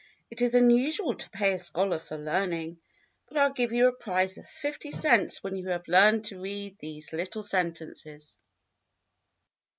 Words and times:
It 0.31 0.41
is 0.41 0.55
unusual 0.55 1.13
to 1.13 1.29
pay 1.29 1.53
a 1.53 1.59
scholar 1.59 1.99
for 1.99 2.17
learning, 2.17 2.79
but 3.27 3.37
I 3.37 3.41
'11 3.41 3.53
give 3.53 3.71
you 3.71 3.87
a 3.87 3.91
prize 3.93 4.39
of 4.39 4.47
fifty 4.47 4.89
cents 4.89 5.43
when 5.43 5.55
you 5.55 5.67
have 5.67 5.87
learned 5.87 6.25
to 6.25 6.39
read 6.41 6.79
these 6.79 7.13
little 7.13 7.43
sen 7.43 7.73
tences." 7.73 8.39